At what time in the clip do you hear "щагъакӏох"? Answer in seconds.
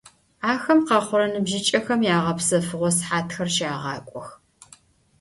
3.55-4.27